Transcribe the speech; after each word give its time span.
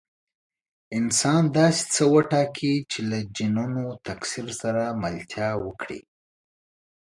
انسان 0.97 1.41
داسې 1.57 1.81
څه 1.93 2.03
وټاکي 2.15 2.73
چې 2.91 2.99
له 3.09 3.19
جینونو 3.35 3.83
تکثیر 4.07 4.47
سره 4.61 4.83
ملتیا 5.01 5.49
وکړي. 5.65 6.01